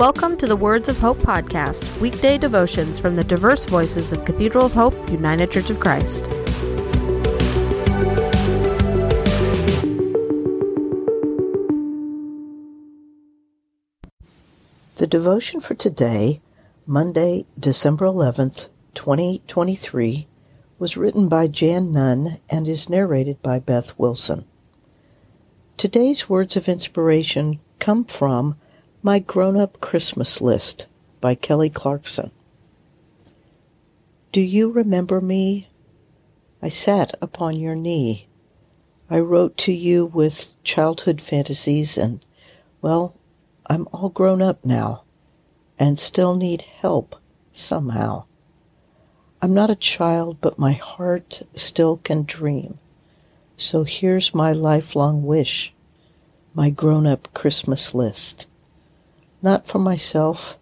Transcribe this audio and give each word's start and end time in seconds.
Welcome 0.00 0.38
to 0.38 0.46
the 0.46 0.56
Words 0.56 0.88
of 0.88 0.98
Hope 0.98 1.18
podcast, 1.18 2.00
weekday 2.00 2.38
devotions 2.38 2.98
from 2.98 3.16
the 3.16 3.22
diverse 3.22 3.66
voices 3.66 4.12
of 4.12 4.24
Cathedral 4.24 4.64
of 4.64 4.72
Hope, 4.72 4.94
United 5.10 5.50
Church 5.50 5.68
of 5.68 5.78
Christ. 5.78 6.24
The 14.96 15.06
devotion 15.06 15.60
for 15.60 15.74
today, 15.74 16.40
Monday, 16.86 17.44
December 17.58 18.06
11th, 18.06 18.70
2023, 18.94 20.26
was 20.78 20.96
written 20.96 21.28
by 21.28 21.46
Jan 21.46 21.92
Nunn 21.92 22.40
and 22.48 22.66
is 22.66 22.88
narrated 22.88 23.42
by 23.42 23.58
Beth 23.58 23.92
Wilson. 23.98 24.46
Today's 25.76 26.26
words 26.26 26.56
of 26.56 26.70
inspiration 26.70 27.60
come 27.78 28.06
from 28.06 28.56
My 29.02 29.18
Grown 29.18 29.56
Up 29.56 29.80
Christmas 29.80 30.42
List 30.42 30.84
by 31.22 31.34
Kelly 31.34 31.70
Clarkson. 31.70 32.32
Do 34.30 34.42
you 34.42 34.70
remember 34.70 35.22
me? 35.22 35.68
I 36.60 36.68
sat 36.68 37.14
upon 37.22 37.56
your 37.56 37.74
knee. 37.74 38.28
I 39.08 39.20
wrote 39.20 39.56
to 39.58 39.72
you 39.72 40.04
with 40.04 40.52
childhood 40.64 41.22
fantasies, 41.22 41.96
and, 41.96 42.22
well, 42.82 43.14
I'm 43.68 43.88
all 43.90 44.10
grown 44.10 44.42
up 44.42 44.62
now 44.66 45.04
and 45.78 45.98
still 45.98 46.36
need 46.36 46.60
help 46.60 47.16
somehow. 47.54 48.24
I'm 49.40 49.54
not 49.54 49.70
a 49.70 49.76
child, 49.76 50.42
but 50.42 50.58
my 50.58 50.72
heart 50.72 51.40
still 51.54 51.96
can 51.96 52.24
dream. 52.24 52.78
So 53.56 53.84
here's 53.84 54.34
my 54.34 54.52
lifelong 54.52 55.22
wish, 55.24 55.72
my 56.52 56.68
grown 56.68 57.06
up 57.06 57.32
Christmas 57.32 57.94
list 57.94 58.46
not 59.42 59.66
for 59.66 59.78
myself, 59.78 60.58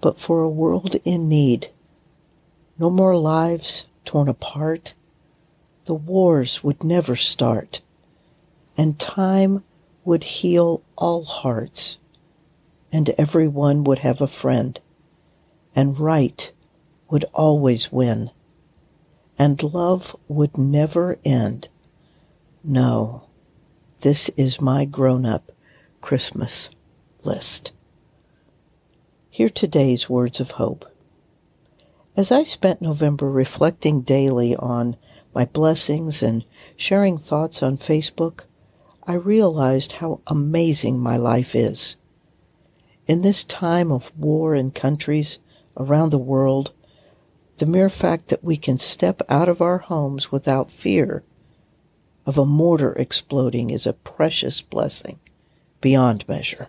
but 0.00 0.18
for 0.18 0.42
a 0.42 0.50
world 0.50 0.96
in 1.04 1.28
need. 1.28 1.70
No 2.78 2.90
more 2.90 3.16
lives 3.16 3.86
torn 4.04 4.28
apart. 4.28 4.94
The 5.84 5.94
wars 5.94 6.62
would 6.64 6.82
never 6.82 7.16
start, 7.16 7.80
and 8.76 8.98
time 8.98 9.62
would 10.04 10.24
heal 10.24 10.82
all 10.96 11.24
hearts, 11.24 11.98
and 12.92 13.10
everyone 13.10 13.84
would 13.84 14.00
have 14.00 14.20
a 14.20 14.26
friend, 14.26 14.80
and 15.74 15.98
right 15.98 16.52
would 17.08 17.24
always 17.32 17.92
win, 17.92 18.30
and 19.38 19.62
love 19.62 20.16
would 20.28 20.58
never 20.58 21.18
end. 21.24 21.68
No, 22.64 23.28
this 24.00 24.28
is 24.30 24.60
my 24.60 24.84
grown 24.84 25.24
up 25.24 25.52
Christmas 26.00 26.68
list. 27.22 27.72
Hear 29.36 29.50
today's 29.50 30.08
words 30.08 30.40
of 30.40 30.52
hope. 30.52 30.90
As 32.16 32.32
I 32.32 32.42
spent 32.42 32.80
November 32.80 33.30
reflecting 33.30 34.00
daily 34.00 34.56
on 34.56 34.96
my 35.34 35.44
blessings 35.44 36.22
and 36.22 36.42
sharing 36.74 37.18
thoughts 37.18 37.62
on 37.62 37.76
Facebook, 37.76 38.44
I 39.06 39.12
realized 39.12 39.92
how 40.00 40.22
amazing 40.26 41.00
my 41.00 41.18
life 41.18 41.54
is. 41.54 41.96
In 43.06 43.20
this 43.20 43.44
time 43.44 43.92
of 43.92 44.10
war 44.16 44.54
in 44.54 44.70
countries 44.70 45.38
around 45.76 46.12
the 46.12 46.16
world, 46.16 46.72
the 47.58 47.66
mere 47.66 47.90
fact 47.90 48.28
that 48.28 48.42
we 48.42 48.56
can 48.56 48.78
step 48.78 49.20
out 49.28 49.50
of 49.50 49.60
our 49.60 49.76
homes 49.76 50.32
without 50.32 50.70
fear 50.70 51.22
of 52.24 52.38
a 52.38 52.46
mortar 52.46 52.94
exploding 52.94 53.68
is 53.68 53.86
a 53.86 53.92
precious 53.92 54.62
blessing 54.62 55.20
beyond 55.82 56.26
measure. 56.26 56.68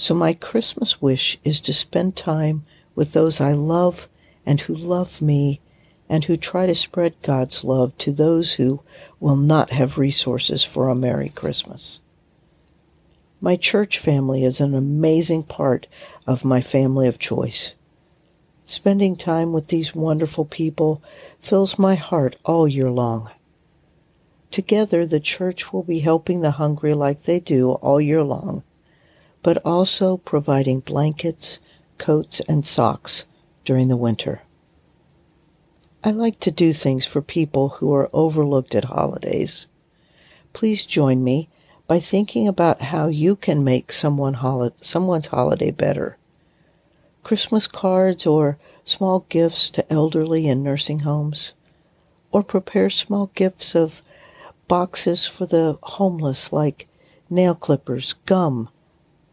So 0.00 0.14
my 0.14 0.32
Christmas 0.32 1.02
wish 1.02 1.38
is 1.42 1.60
to 1.62 1.72
spend 1.72 2.14
time 2.14 2.64
with 2.94 3.12
those 3.12 3.40
I 3.40 3.52
love 3.52 4.08
and 4.46 4.60
who 4.60 4.74
love 4.74 5.20
me 5.20 5.60
and 6.08 6.24
who 6.24 6.36
try 6.36 6.66
to 6.66 6.74
spread 6.76 7.20
God's 7.20 7.64
love 7.64 7.98
to 7.98 8.12
those 8.12 8.54
who 8.54 8.80
will 9.18 9.36
not 9.36 9.70
have 9.70 9.98
resources 9.98 10.62
for 10.62 10.88
a 10.88 10.94
Merry 10.94 11.28
Christmas. 11.28 11.98
My 13.40 13.56
church 13.56 13.98
family 13.98 14.44
is 14.44 14.60
an 14.60 14.72
amazing 14.72 15.42
part 15.42 15.88
of 16.28 16.44
my 16.44 16.60
family 16.60 17.08
of 17.08 17.18
choice. 17.18 17.74
Spending 18.66 19.16
time 19.16 19.52
with 19.52 19.66
these 19.66 19.96
wonderful 19.96 20.44
people 20.44 21.02
fills 21.40 21.76
my 21.78 21.96
heart 21.96 22.36
all 22.44 22.68
year 22.68 22.90
long. 22.90 23.30
Together, 24.52 25.04
the 25.04 25.20
church 25.20 25.72
will 25.72 25.82
be 25.82 26.00
helping 26.00 26.40
the 26.40 26.52
hungry 26.52 26.94
like 26.94 27.24
they 27.24 27.40
do 27.40 27.72
all 27.72 28.00
year 28.00 28.22
long 28.22 28.62
but 29.48 29.64
also 29.64 30.18
providing 30.18 30.78
blankets, 30.78 31.58
coats, 31.96 32.38
and 32.40 32.66
socks 32.66 33.24
during 33.64 33.88
the 33.88 33.96
winter. 33.96 34.42
I 36.04 36.10
like 36.10 36.38
to 36.40 36.50
do 36.50 36.74
things 36.74 37.06
for 37.06 37.22
people 37.22 37.70
who 37.70 37.94
are 37.94 38.10
overlooked 38.12 38.74
at 38.74 38.92
holidays. 38.92 39.66
Please 40.52 40.84
join 40.84 41.24
me 41.24 41.48
by 41.86 41.98
thinking 41.98 42.46
about 42.46 42.82
how 42.92 43.06
you 43.06 43.36
can 43.36 43.64
make 43.64 43.90
someone 43.90 44.34
hol- 44.34 44.74
someone's 44.82 45.28
holiday 45.28 45.70
better. 45.70 46.18
Christmas 47.22 47.66
cards 47.66 48.26
or 48.26 48.58
small 48.84 49.24
gifts 49.30 49.70
to 49.70 49.90
elderly 49.90 50.46
in 50.46 50.62
nursing 50.62 50.98
homes, 50.98 51.54
or 52.30 52.42
prepare 52.42 52.90
small 52.90 53.30
gifts 53.34 53.74
of 53.74 54.02
boxes 54.68 55.26
for 55.26 55.46
the 55.46 55.78
homeless 55.82 56.52
like 56.52 56.86
nail 57.30 57.54
clippers, 57.54 58.12
gum, 58.26 58.68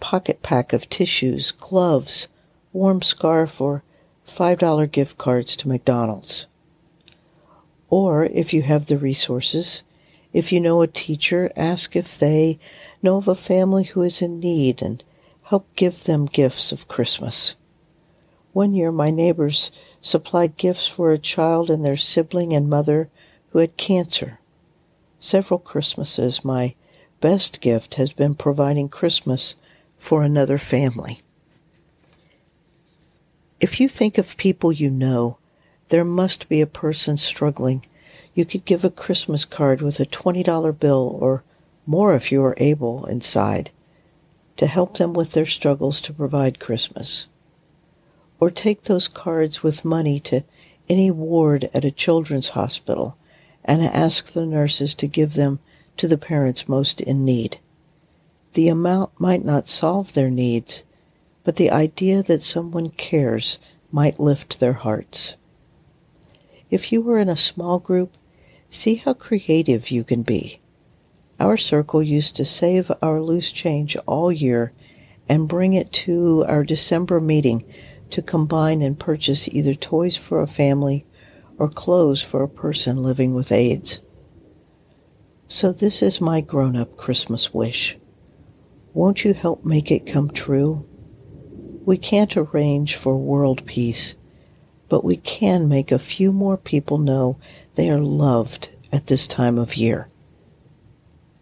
pocket 0.00 0.42
pack 0.42 0.72
of 0.72 0.88
tissues, 0.88 1.50
gloves, 1.52 2.28
warm 2.72 3.02
scarf, 3.02 3.60
or 3.60 3.82
$5 4.26 4.90
gift 4.90 5.18
cards 5.18 5.56
to 5.56 5.68
McDonald's. 5.68 6.46
Or, 7.88 8.24
if 8.24 8.52
you 8.52 8.62
have 8.62 8.86
the 8.86 8.98
resources, 8.98 9.82
if 10.32 10.52
you 10.52 10.60
know 10.60 10.82
a 10.82 10.86
teacher, 10.86 11.50
ask 11.56 11.96
if 11.96 12.18
they 12.18 12.58
know 13.02 13.16
of 13.16 13.28
a 13.28 13.34
family 13.34 13.84
who 13.84 14.02
is 14.02 14.20
in 14.20 14.40
need 14.40 14.82
and 14.82 15.02
help 15.44 15.66
give 15.76 16.04
them 16.04 16.26
gifts 16.26 16.72
of 16.72 16.88
Christmas. 16.88 17.54
One 18.52 18.74
year, 18.74 18.90
my 18.90 19.10
neighbors 19.10 19.70
supplied 20.02 20.56
gifts 20.56 20.88
for 20.88 21.12
a 21.12 21.18
child 21.18 21.70
and 21.70 21.84
their 21.84 21.96
sibling 21.96 22.52
and 22.52 22.68
mother 22.68 23.08
who 23.50 23.60
had 23.60 23.76
cancer. 23.76 24.40
Several 25.20 25.58
Christmases, 25.58 26.44
my 26.44 26.74
best 27.20 27.60
gift 27.60 27.94
has 27.94 28.12
been 28.12 28.34
providing 28.34 28.88
Christmas 28.88 29.54
for 30.06 30.22
another 30.22 30.56
family. 30.56 31.18
If 33.58 33.80
you 33.80 33.88
think 33.88 34.18
of 34.18 34.36
people 34.36 34.70
you 34.70 34.88
know, 34.88 35.38
there 35.88 36.04
must 36.04 36.48
be 36.48 36.60
a 36.60 36.66
person 36.84 37.16
struggling. 37.16 37.84
You 38.32 38.44
could 38.44 38.64
give 38.64 38.84
a 38.84 38.90
Christmas 38.90 39.44
card 39.44 39.82
with 39.82 39.98
a 39.98 40.06
$20 40.06 40.78
bill 40.78 41.18
or 41.20 41.42
more 41.86 42.14
if 42.14 42.30
you 42.30 42.40
are 42.44 42.54
able 42.58 43.04
inside 43.06 43.72
to 44.58 44.68
help 44.68 44.96
them 44.96 45.12
with 45.12 45.32
their 45.32 45.44
struggles 45.44 46.00
to 46.02 46.12
provide 46.12 46.60
Christmas. 46.60 47.26
Or 48.38 48.48
take 48.48 48.84
those 48.84 49.08
cards 49.08 49.64
with 49.64 49.84
money 49.84 50.20
to 50.20 50.44
any 50.88 51.10
ward 51.10 51.68
at 51.74 51.84
a 51.84 51.90
children's 51.90 52.50
hospital 52.50 53.18
and 53.64 53.82
ask 53.82 54.34
the 54.34 54.46
nurses 54.46 54.94
to 54.94 55.08
give 55.08 55.34
them 55.34 55.58
to 55.96 56.06
the 56.06 56.16
parents 56.16 56.68
most 56.68 57.00
in 57.00 57.24
need. 57.24 57.58
The 58.56 58.68
amount 58.68 59.10
might 59.20 59.44
not 59.44 59.68
solve 59.68 60.14
their 60.14 60.30
needs, 60.30 60.82
but 61.44 61.56
the 61.56 61.70
idea 61.70 62.22
that 62.22 62.40
someone 62.40 62.88
cares 62.88 63.58
might 63.92 64.18
lift 64.18 64.60
their 64.60 64.72
hearts. 64.72 65.34
If 66.70 66.90
you 66.90 67.02
were 67.02 67.18
in 67.18 67.28
a 67.28 67.36
small 67.36 67.78
group, 67.78 68.14
see 68.70 68.94
how 68.94 69.12
creative 69.12 69.90
you 69.90 70.04
can 70.04 70.22
be. 70.22 70.58
Our 71.38 71.58
circle 71.58 72.02
used 72.02 72.34
to 72.36 72.46
save 72.46 72.90
our 73.02 73.20
loose 73.20 73.52
change 73.52 73.94
all 74.06 74.32
year 74.32 74.72
and 75.28 75.46
bring 75.46 75.74
it 75.74 75.92
to 76.06 76.42
our 76.48 76.64
December 76.64 77.20
meeting 77.20 77.62
to 78.08 78.22
combine 78.22 78.80
and 78.80 78.98
purchase 78.98 79.48
either 79.48 79.74
toys 79.74 80.16
for 80.16 80.40
a 80.40 80.46
family 80.46 81.04
or 81.58 81.68
clothes 81.68 82.22
for 82.22 82.42
a 82.42 82.48
person 82.48 83.02
living 83.02 83.34
with 83.34 83.52
AIDS. 83.52 84.00
So 85.46 85.72
this 85.72 86.00
is 86.00 86.22
my 86.22 86.40
grown 86.40 86.74
up 86.74 86.96
Christmas 86.96 87.52
wish. 87.52 87.98
Won't 88.96 89.26
you 89.26 89.34
help 89.34 89.62
make 89.62 89.90
it 89.90 90.06
come 90.06 90.30
true? 90.30 90.88
We 91.84 91.98
can't 91.98 92.34
arrange 92.34 92.96
for 92.96 93.18
world 93.18 93.66
peace, 93.66 94.14
but 94.88 95.04
we 95.04 95.18
can 95.18 95.68
make 95.68 95.92
a 95.92 95.98
few 95.98 96.32
more 96.32 96.56
people 96.56 96.96
know 96.96 97.38
they 97.74 97.90
are 97.90 98.00
loved 98.00 98.70
at 98.90 99.08
this 99.08 99.26
time 99.26 99.58
of 99.58 99.76
year. 99.76 100.08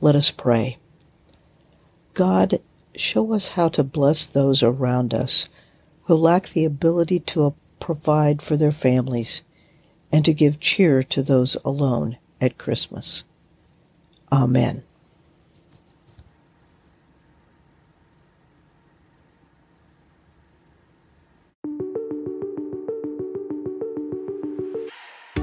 Let 0.00 0.16
us 0.16 0.32
pray. 0.32 0.78
God, 2.14 2.58
show 2.96 3.32
us 3.32 3.50
how 3.50 3.68
to 3.68 3.84
bless 3.84 4.26
those 4.26 4.64
around 4.64 5.14
us 5.14 5.48
who 6.06 6.16
lack 6.16 6.48
the 6.48 6.64
ability 6.64 7.20
to 7.20 7.54
provide 7.78 8.42
for 8.42 8.56
their 8.56 8.72
families 8.72 9.42
and 10.10 10.24
to 10.24 10.34
give 10.34 10.58
cheer 10.58 11.00
to 11.04 11.22
those 11.22 11.56
alone 11.64 12.18
at 12.40 12.58
Christmas. 12.58 13.22
Amen. 14.32 14.82